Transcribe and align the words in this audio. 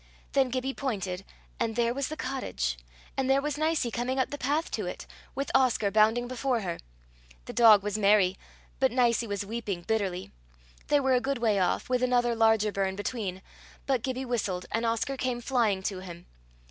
Then 0.31 0.49
Gibbie 0.49 0.73
pointed, 0.73 1.23
and 1.59 1.75
there 1.75 1.93
was 1.93 2.07
the 2.07 2.17
cottage, 2.17 2.79
and 3.15 3.29
there 3.29 3.39
was 3.39 3.55
Nicie 3.55 3.91
coming 3.91 4.17
up 4.17 4.31
the 4.31 4.37
path 4.39 4.71
to 4.71 4.87
it, 4.87 5.05
with 5.35 5.51
Oscar 5.53 5.91
bounding 5.91 6.27
before 6.27 6.61
her! 6.61 6.79
The 7.45 7.53
dog 7.53 7.83
was 7.83 7.99
merry, 7.99 8.35
but 8.79 8.91
Nicie 8.91 9.27
was 9.27 9.45
weeping 9.45 9.83
bitterly. 9.83 10.31
They 10.87 10.99
were 10.99 11.13
a 11.13 11.21
good 11.21 11.37
way 11.37 11.59
off, 11.59 11.87
with 11.87 12.01
another 12.01 12.33
larger 12.33 12.71
burn 12.71 12.95
between; 12.95 13.43
but 13.85 14.01
Gibbie 14.01 14.25
whistled, 14.25 14.65
and 14.71 14.87
Oscar 14.87 15.17
came 15.17 15.39
flying 15.39 15.83
to 15.83 15.99
him. 15.99 16.25